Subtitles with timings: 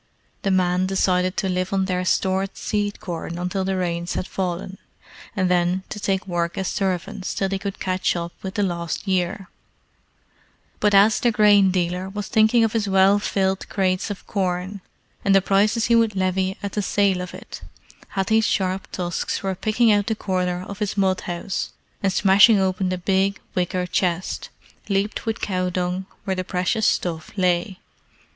[0.41, 4.79] The men decided to live on their stored seed corn until the rains had fallen,
[5.35, 9.05] and then to take work as servants till they could catch up with the lost
[9.07, 9.47] year;
[10.79, 14.81] but as the grain dealer was thinking of his well filled crates of corn,
[15.23, 17.61] and the prices he would levy at the sale of it,
[18.15, 22.89] Hathi's sharp tusks were picking out the corner of his mud house, and smashing open
[22.89, 24.49] the big wicker chest,
[24.89, 27.77] leeped with cow dung, where the precious stuff lay.